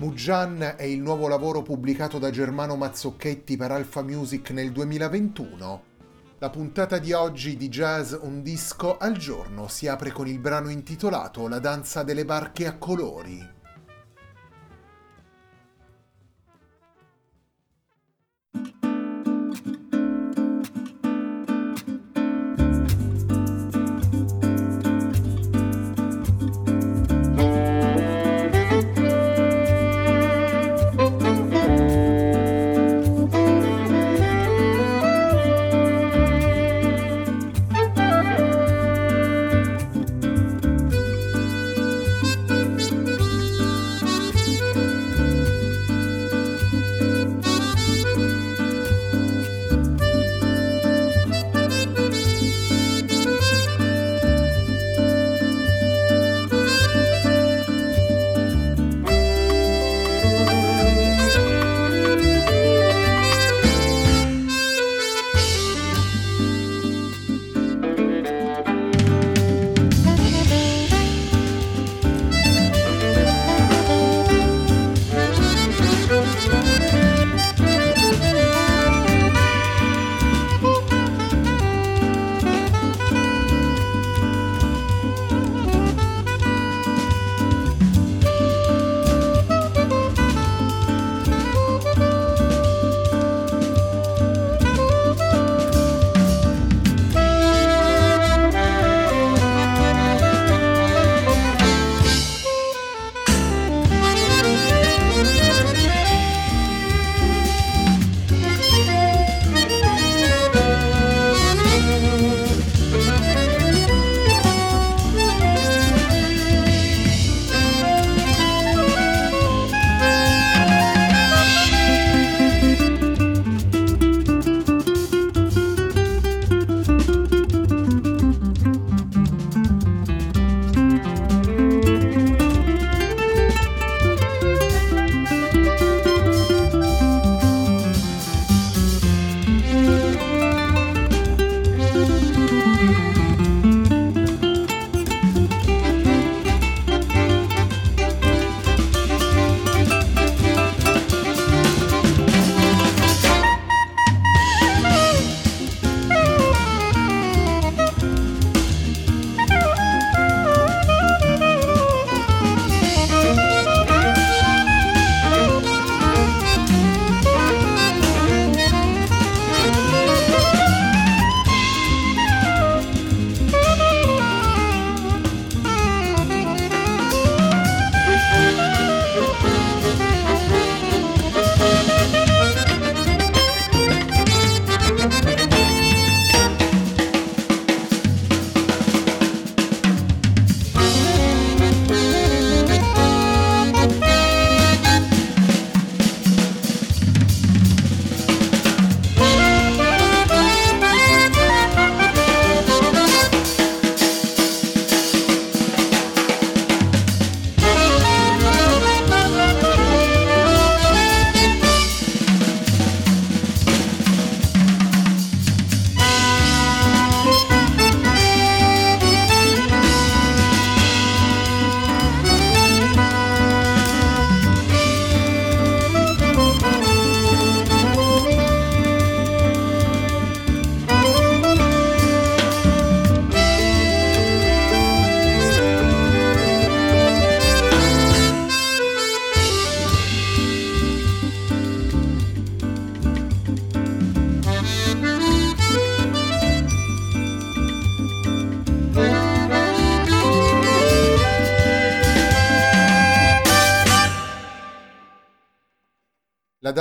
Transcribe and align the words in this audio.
Mujan 0.00 0.76
è 0.78 0.84
il 0.84 0.98
nuovo 0.98 1.28
lavoro 1.28 1.60
pubblicato 1.60 2.18
da 2.18 2.30
Germano 2.30 2.74
Mazzocchetti 2.74 3.58
per 3.58 3.70
Alpha 3.70 4.02
Music 4.02 4.48
nel 4.48 4.72
2021. 4.72 5.82
La 6.38 6.48
puntata 6.48 6.96
di 6.96 7.12
oggi 7.12 7.54
di 7.58 7.68
Jazz 7.68 8.14
Un 8.18 8.40
disco 8.40 8.96
al 8.96 9.18
giorno 9.18 9.68
si 9.68 9.88
apre 9.88 10.10
con 10.10 10.26
il 10.26 10.38
brano 10.38 10.70
intitolato 10.70 11.48
La 11.48 11.58
danza 11.58 12.02
delle 12.02 12.24
barche 12.24 12.66
a 12.66 12.78
colori. 12.78 13.46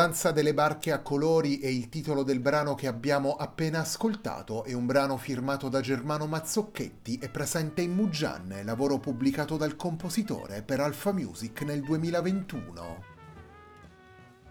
Danza 0.09 0.31
delle 0.31 0.55
barche 0.55 0.91
a 0.91 1.01
colori 1.03 1.59
è 1.59 1.67
il 1.67 1.87
titolo 1.87 2.23
del 2.23 2.39
brano 2.39 2.73
che 2.73 2.87
abbiamo 2.87 3.35
appena 3.35 3.81
ascoltato, 3.81 4.63
è 4.63 4.73
un 4.73 4.87
brano 4.87 5.17
firmato 5.17 5.69
da 5.69 5.81
Germano 5.81 6.25
Mazzocchetti 6.25 7.19
e 7.21 7.29
presente 7.29 7.81
in 7.81 7.93
Muggianne, 7.93 8.63
lavoro 8.63 8.97
pubblicato 8.97 9.55
dal 9.55 9.75
compositore 9.75 10.63
per 10.63 10.79
Alpha 10.79 11.13
Music 11.13 11.61
nel 11.61 11.83
2021. 11.83 13.03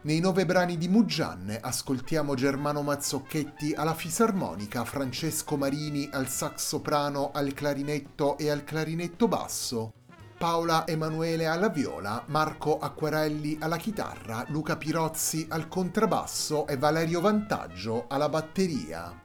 Nei 0.02 0.20
nove 0.20 0.46
brani 0.46 0.78
di 0.78 0.86
Muggianne 0.86 1.58
ascoltiamo 1.58 2.36
Germano 2.36 2.82
Mazzocchetti 2.82 3.72
alla 3.74 3.94
fisarmonica, 3.94 4.84
Francesco 4.84 5.56
Marini 5.56 6.08
al 6.12 6.28
sax 6.28 6.68
soprano, 6.68 7.32
al 7.32 7.52
clarinetto 7.52 8.38
e 8.38 8.48
al 8.48 8.62
clarinetto 8.62 9.26
basso, 9.26 9.92
Paola 10.38 10.86
Emanuele 10.86 11.46
alla 11.46 11.68
viola, 11.68 12.22
Marco 12.28 12.78
Acquarelli 12.78 13.58
alla 13.60 13.76
chitarra, 13.76 14.44
Luca 14.50 14.76
Pirozzi 14.76 15.48
al 15.50 15.66
contrabbasso 15.66 16.68
e 16.68 16.76
Valerio 16.76 17.20
Vantaggio 17.20 18.04
alla 18.06 18.28
batteria. 18.28 19.20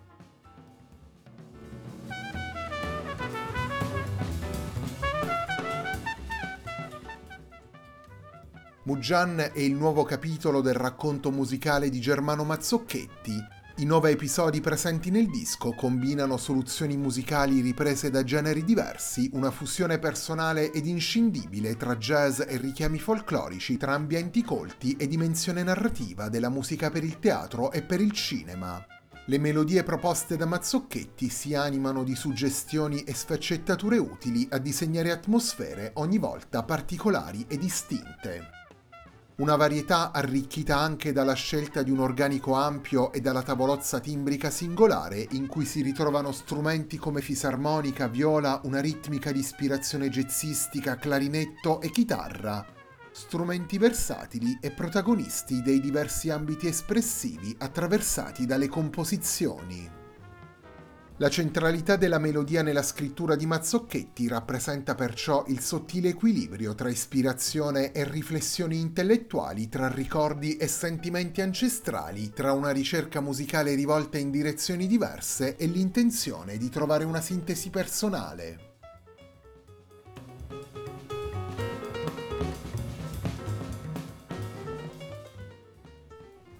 Muggian 8.85 9.51
è 9.53 9.59
il 9.59 9.75
nuovo 9.75 10.03
capitolo 10.03 10.61
del 10.61 10.73
racconto 10.73 11.29
musicale 11.29 11.89
di 11.89 12.01
Germano 12.01 12.43
Mazzocchetti, 12.43 13.37
i 13.77 13.85
nove 13.85 14.11
episodi 14.11 14.61
presenti 14.61 15.09
nel 15.09 15.31
disco 15.31 15.73
combinano 15.73 16.37
soluzioni 16.37 16.95
musicali 16.95 17.59
riprese 17.59 18.11
da 18.11 18.23
generi 18.23 18.63
diversi, 18.63 19.31
una 19.33 19.49
fusione 19.49 19.97
personale 19.97 20.71
ed 20.71 20.85
inscindibile 20.85 21.75
tra 21.75 21.95
jazz 21.95 22.39
e 22.39 22.57
richiami 22.57 22.99
folclorici, 22.99 23.77
tra 23.77 23.93
ambienti 23.93 24.43
colti 24.43 24.95
e 24.95 25.07
dimensione 25.07 25.63
narrativa 25.63 26.29
della 26.29 26.49
musica 26.49 26.91
per 26.91 27.03
il 27.03 27.17
teatro 27.17 27.71
e 27.71 27.81
per 27.81 27.99
il 27.99 28.11
cinema. 28.11 28.85
Le 29.25 29.37
melodie 29.39 29.81
proposte 29.83 30.37
da 30.37 30.45
Mazzocchetti 30.45 31.29
si 31.29 31.55
animano 31.55 32.03
di 32.03 32.13
suggestioni 32.13 33.03
e 33.03 33.15
sfaccettature 33.15 33.97
utili 33.97 34.47
a 34.51 34.59
disegnare 34.59 35.09
atmosfere 35.09 35.93
ogni 35.95 36.19
volta 36.19 36.61
particolari 36.61 37.45
e 37.47 37.57
distinte. 37.57 38.62
Una 39.35 39.55
varietà 39.55 40.11
arricchita 40.11 40.77
anche 40.77 41.11
dalla 41.11 41.33
scelta 41.33 41.81
di 41.81 41.89
un 41.89 41.97
organico 41.97 42.53
ampio 42.53 43.11
e 43.11 43.19
dalla 43.19 43.41
tavolozza 43.41 43.99
timbrica 43.99 44.51
singolare 44.51 45.25
in 45.31 45.47
cui 45.47 45.65
si 45.65 45.81
ritrovano 45.81 46.31
strumenti 46.31 46.97
come 46.97 47.19
fisarmonica, 47.19 48.07
viola, 48.07 48.61
una 48.65 48.79
ritmica 48.79 49.31
di 49.31 49.39
ispirazione 49.39 50.09
jazzistica, 50.09 50.97
clarinetto 50.97 51.81
e 51.81 51.89
chitarra. 51.89 52.63
Strumenti 53.11 53.79
versatili 53.79 54.59
e 54.61 54.69
protagonisti 54.69 55.63
dei 55.63 55.79
diversi 55.79 56.29
ambiti 56.29 56.67
espressivi 56.67 57.55
attraversati 57.57 58.45
dalle 58.45 58.67
composizioni. 58.67 60.01
La 61.23 61.29
centralità 61.29 61.95
della 61.95 62.19
melodia 62.19 62.61
nella 62.63 62.81
scrittura 62.81 63.37
di 63.37 63.45
Mazzocchetti 63.45 64.27
rappresenta 64.27 64.93
perciò 64.93 65.45
il 65.47 65.61
sottile 65.61 66.09
equilibrio 66.09 66.75
tra 66.75 66.89
ispirazione 66.89 67.93
e 67.93 68.03
riflessioni 68.03 68.77
intellettuali, 68.77 69.69
tra 69.69 69.87
ricordi 69.87 70.57
e 70.57 70.67
sentimenti 70.67 71.39
ancestrali, 71.39 72.31
tra 72.31 72.51
una 72.51 72.71
ricerca 72.71 73.21
musicale 73.21 73.73
rivolta 73.73 74.17
in 74.17 74.31
direzioni 74.31 74.85
diverse 74.85 75.55
e 75.55 75.65
l'intenzione 75.65 76.57
di 76.57 76.67
trovare 76.67 77.05
una 77.05 77.21
sintesi 77.21 77.69
personale. 77.69 78.72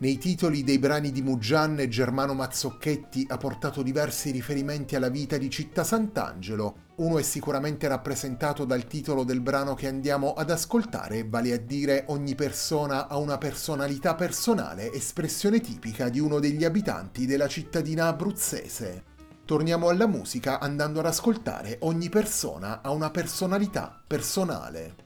Nei 0.04 0.18
titoli 0.18 0.66
dei 0.66 0.80
brani 0.80 1.14
di 1.14 1.22
Muggian 1.22 1.78
Germano 1.88 2.34
Mazzocchetti 2.34 3.26
ha 3.30 3.38
portato 3.38 3.82
diversi 3.82 4.32
riferimenti 4.32 4.98
alla 4.98 5.08
vita 5.08 5.38
di 5.38 5.50
Città 5.50 5.86
Sant'Angelo. 5.86 6.76
Uno 6.96 7.20
è 7.20 7.22
sicuramente 7.22 7.88
rappresentato 7.88 8.66
dal 8.66 8.86
titolo 8.86 9.24
del 9.24 9.40
brano 9.40 9.76
che 9.76 9.88
andiamo 9.88 10.34
ad 10.34 10.50
ascoltare, 10.50 11.24
vale 11.26 11.54
a 11.54 11.58
dire 11.58 12.04
Ogni 12.08 12.36
persona 12.36 13.08
ha 13.08 13.16
una 13.16 13.38
personalità 13.38 14.14
personale, 14.14 14.92
espressione 14.92 15.62
tipica 15.62 16.10
di 16.10 16.20
uno 16.20 16.40
degli 16.40 16.66
abitanti 16.66 17.26
della 17.26 17.48
cittadina 17.48 18.08
abruzzese. 18.08 19.04
Torniamo 19.46 19.88
alla 19.88 20.06
musica 20.06 20.60
andando 20.60 21.00
ad 21.00 21.06
ascoltare 21.06 21.78
Ogni 21.84 22.10
persona 22.10 22.82
ha 22.82 22.92
una 22.92 23.10
personalità 23.10 24.04
personale. 24.06 25.03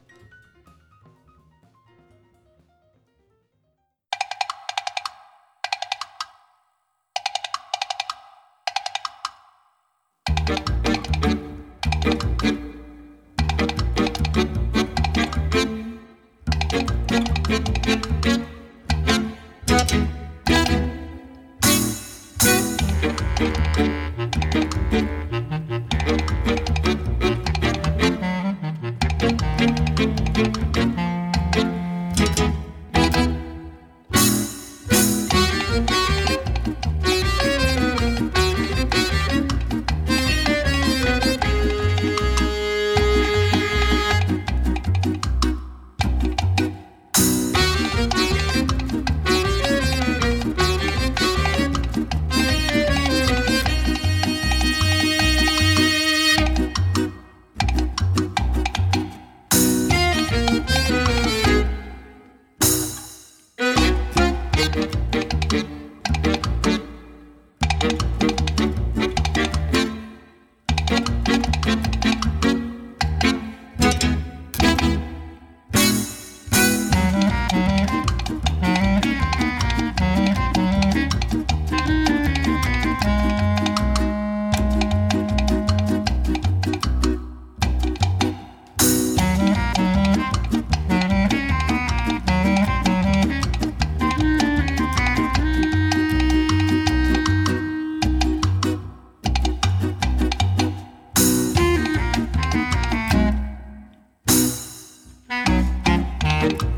Bye. 106.39 106.76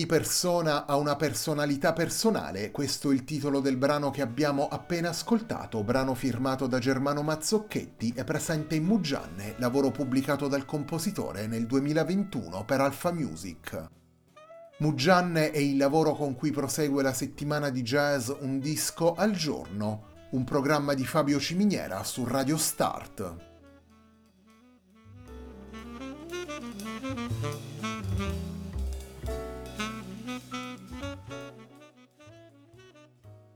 Ogni 0.00 0.08
persona 0.08 0.86
ha 0.86 0.96
una 0.96 1.14
personalità 1.14 1.92
personale, 1.92 2.70
questo 2.70 3.10
è 3.10 3.12
il 3.12 3.22
titolo 3.24 3.60
del 3.60 3.76
brano 3.76 4.10
che 4.10 4.22
abbiamo 4.22 4.66
appena 4.66 5.10
ascoltato, 5.10 5.84
brano 5.84 6.14
firmato 6.14 6.66
da 6.66 6.78
Germano 6.78 7.20
Mazzocchetti 7.20 8.14
e 8.16 8.24
presente 8.24 8.76
in 8.76 8.84
Mugianne, 8.84 9.56
lavoro 9.58 9.90
pubblicato 9.90 10.48
dal 10.48 10.64
compositore 10.64 11.46
nel 11.46 11.66
2021 11.66 12.64
per 12.64 12.80
Alpha 12.80 13.12
Music. 13.12 13.88
Mugianne 14.78 15.50
è 15.50 15.58
il 15.58 15.76
lavoro 15.76 16.14
con 16.14 16.34
cui 16.34 16.50
prosegue 16.50 17.02
la 17.02 17.12
settimana 17.12 17.68
di 17.68 17.82
jazz 17.82 18.30
Un 18.38 18.58
disco 18.58 19.12
al 19.12 19.32
giorno, 19.32 20.04
un 20.30 20.44
programma 20.44 20.94
di 20.94 21.04
Fabio 21.04 21.38
Ciminiera 21.38 22.02
su 22.04 22.24
Radio 22.24 22.56
Start. 22.56 23.48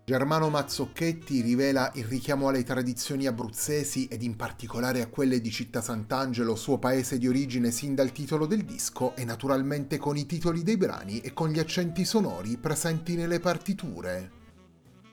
Germano 0.07 0.51
Mazzocchetti 0.51 1.41
rivela 1.41 1.91
il 1.95 2.05
richiamo 2.05 2.49
alle 2.49 2.63
tradizioni 2.63 3.27
abruzzesi 3.27 4.07
ed 4.07 4.23
in 4.23 4.37
particolare 4.37 5.01
a 5.01 5.07
quelle 5.07 5.41
di 5.41 5.51
Città 5.51 5.81
Sant'Angelo, 5.81 6.57
suo 6.57 6.77
paese 6.79 7.17
di 7.17 7.27
origine 7.27 7.71
sin 7.71 7.95
dal 7.95 8.13
titolo 8.13 8.45
del 8.45 8.65
disco 8.65 9.17
e 9.17 9.25
naturalmente 9.25 9.97
con 9.97 10.19
i 10.19 10.27
titoli 10.27 10.63
dei 10.63 10.77
brani 10.77 11.21
e 11.21 11.33
con 11.33 11.49
gli 11.49 11.59
accenti 11.59 12.05
sonori 12.05 12.59
presenti 12.59 13.15
nelle 13.15 13.41
partiture. 13.41 14.31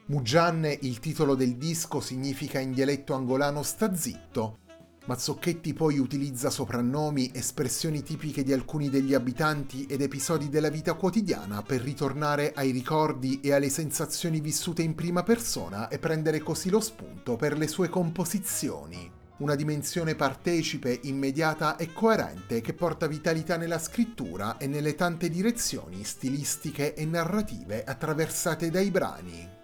Mugianne, 0.08 0.78
il 0.82 1.00
titolo 1.00 1.36
del 1.36 1.56
disco, 1.56 2.02
significa 2.02 2.60
in 2.60 2.74
dialetto 2.74 3.14
angolano 3.14 3.64
sta 3.64 3.96
zitto 3.96 4.58
Mazzocchetti 5.03 5.74
poi 5.74 5.98
utilizza 5.98 6.51
soprannomi, 6.51 7.31
espressioni 7.34 8.03
tipiche 8.03 8.43
di 8.43 8.53
alcuni 8.53 8.88
degli 8.88 9.15
abitanti 9.15 9.88
ed 9.88 10.01
episodi 10.01 10.48
della 10.48 10.70
vita 10.70 10.93
quotidiana 10.93 11.63
per 11.63 11.81
ritornare 11.81 12.53
ai 12.53 12.70
ricordi 12.70 13.39
e 13.41 13.51
alle 13.51 13.70
sensazioni 13.70 14.39
vissute 14.39 14.84
in 14.84 14.93
prima 14.93 15.24
persona 15.24 15.88
e 15.88 15.98
prendere 15.98 16.41
così 16.41 16.70
lo 16.70 16.79
spunto 16.79 17.36
per 17.36 17.58
le 17.58 17.67
sue 17.67 17.89
composizioni. 17.89 19.12
Una 19.38 19.55
dimensione 19.55 20.13
partecipe, 20.13 21.00
immediata 21.03 21.77
e 21.77 21.91
coerente 21.91 22.62
che 22.62 22.74
porta 22.74 23.08
vitalità 23.08 23.58
nella 23.58 23.79
scrittura 23.79 24.58
e 24.58 24.67
nelle 24.67 24.93
tante 24.93 25.29
direzioni 25.29 26.03
stilistiche 26.03 26.93
e 26.93 27.05
narrative 27.05 27.84
attraversate 27.84 28.70
dai 28.70 28.91
brani. 28.91 29.60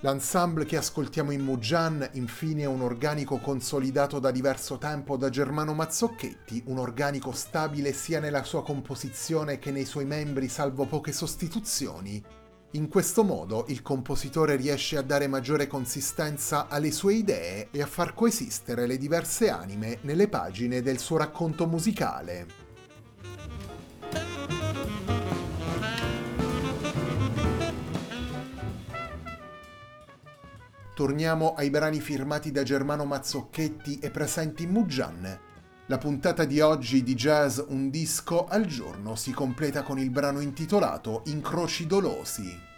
L'ensemble 0.00 0.66
che 0.66 0.76
ascoltiamo 0.76 1.30
in 1.30 1.40
Mujan 1.40 2.06
infine 2.12 2.62
è 2.62 2.66
un 2.66 2.82
organico 2.82 3.38
consolidato 3.38 4.18
da 4.18 4.30
diverso 4.30 4.76
tempo 4.76 5.16
da 5.16 5.30
Germano 5.30 5.72
Mazzocchetti, 5.72 6.64
un 6.66 6.76
organico 6.76 7.32
stabile 7.32 7.94
sia 7.94 8.20
nella 8.20 8.44
sua 8.44 8.62
composizione 8.62 9.58
che 9.58 9.70
nei 9.70 9.86
suoi 9.86 10.04
membri 10.04 10.48
salvo 10.48 10.84
poche 10.84 11.12
sostituzioni. 11.12 12.22
In 12.72 12.88
questo 12.88 13.24
modo 13.24 13.64
il 13.68 13.80
compositore 13.80 14.56
riesce 14.56 14.98
a 14.98 15.02
dare 15.02 15.28
maggiore 15.28 15.66
consistenza 15.66 16.68
alle 16.68 16.90
sue 16.90 17.14
idee 17.14 17.68
e 17.70 17.80
a 17.80 17.86
far 17.86 18.12
coesistere 18.12 18.86
le 18.86 18.98
diverse 18.98 19.48
anime 19.48 20.00
nelle 20.02 20.28
pagine 20.28 20.82
del 20.82 20.98
suo 20.98 21.16
racconto 21.16 21.66
musicale. 21.66 22.65
Torniamo 30.96 31.52
ai 31.52 31.68
brani 31.68 32.00
firmati 32.00 32.50
da 32.50 32.62
Germano 32.62 33.04
Mazzocchetti 33.04 33.98
e 33.98 34.10
presenti 34.10 34.62
in 34.62 34.70
Mugianne. 34.70 35.40
La 35.88 35.98
puntata 35.98 36.46
di 36.46 36.60
oggi 36.60 37.02
di 37.02 37.14
Jazz 37.14 37.60
Un 37.68 37.90
disco 37.90 38.46
al 38.46 38.64
giorno 38.64 39.14
si 39.14 39.30
completa 39.32 39.82
con 39.82 39.98
il 39.98 40.08
brano 40.08 40.40
intitolato 40.40 41.20
Incroci 41.26 41.86
dolosi. 41.86 42.75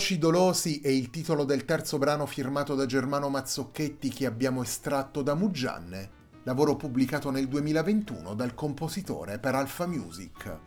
Incroci 0.00 0.18
dolosi 0.18 0.80
è 0.80 0.88
il 0.88 1.10
titolo 1.10 1.44
del 1.44 1.66
terzo 1.66 1.98
brano 1.98 2.24
firmato 2.24 2.74
da 2.74 2.86
Germano 2.86 3.28
Mazzocchetti 3.28 4.08
che 4.08 4.24
abbiamo 4.24 4.62
estratto 4.62 5.20
da 5.20 5.34
Muggianne, 5.34 6.10
lavoro 6.44 6.74
pubblicato 6.74 7.30
nel 7.30 7.46
2021 7.48 8.32
dal 8.32 8.54
compositore 8.54 9.38
per 9.38 9.54
Alpha 9.54 9.86
Music. 9.86 10.58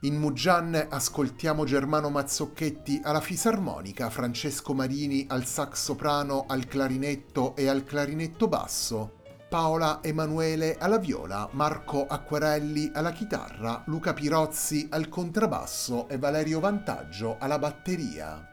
In 0.00 0.16
Muggianne 0.16 0.88
ascoltiamo 0.90 1.64
Germano 1.64 2.10
Mazzocchetti 2.10 3.02
alla 3.04 3.20
fisarmonica, 3.20 4.10
Francesco 4.10 4.74
Marini 4.74 5.24
al 5.28 5.44
sax 5.44 5.84
soprano, 5.84 6.44
al 6.48 6.66
clarinetto 6.66 7.54
e 7.54 7.68
al 7.68 7.84
clarinetto 7.84 8.48
basso, 8.48 9.15
Paola 9.56 10.00
Emanuele 10.02 10.76
alla 10.78 10.98
viola, 10.98 11.48
Marco 11.52 12.06
Acquarelli 12.06 12.90
alla 12.92 13.10
chitarra, 13.10 13.84
Luca 13.86 14.12
Pirozzi 14.12 14.86
al 14.90 15.08
contrabbasso 15.08 16.10
e 16.10 16.18
Valerio 16.18 16.60
Vantaggio 16.60 17.38
alla 17.38 17.58
batteria. 17.58 18.46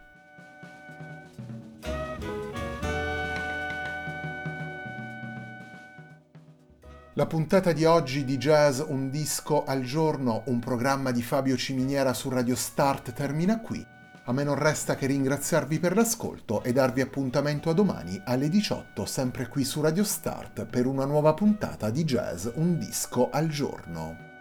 La 7.16 7.26
puntata 7.26 7.74
di 7.74 7.84
oggi 7.84 8.24
di 8.24 8.38
Jazz 8.38 8.80
Un 8.80 9.10
disco 9.10 9.66
al 9.66 9.82
giorno, 9.82 10.44
un 10.46 10.60
programma 10.60 11.12
di 11.12 11.22
Fabio 11.22 11.58
Ciminiera 11.58 12.14
su 12.14 12.30
Radio 12.30 12.56
Start 12.56 13.12
termina 13.12 13.60
qui. 13.60 13.86
A 14.26 14.32
me 14.32 14.46
non 14.46 14.56
resta 14.56 14.96
che 14.96 15.06
ringraziarvi 15.06 15.80
per 15.80 15.96
l'ascolto 15.96 16.64
e 16.64 16.72
darvi 16.72 17.02
appuntamento 17.02 17.70
a 17.70 17.74
domani 17.74 18.22
alle 18.24 18.48
18 18.48 19.06
sempre 19.06 19.50
qui 19.50 19.66
su 19.66 19.82
Radio 19.82 20.06
Start 20.06 20.66
per 20.66 20.86
una 20.86 21.04
nuova 21.04 21.34
puntata 21.34 21.90
di 21.90 22.06
Jazz 22.06 22.48
Un 22.54 22.78
disco 22.78 23.30
al 23.30 23.50
giorno. 23.50 24.33